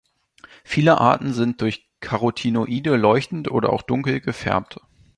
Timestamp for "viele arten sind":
0.63-1.61